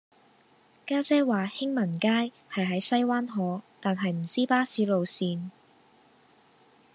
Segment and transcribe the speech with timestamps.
[0.83, 2.07] 家姐話興民街
[2.51, 5.51] 係喺西灣河但係唔知巴士路線